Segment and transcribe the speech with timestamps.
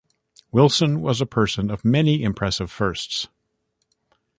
[0.51, 3.27] Wilson was a person of many impressive firsts.